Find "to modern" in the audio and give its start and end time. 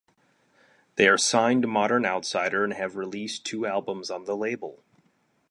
1.61-2.07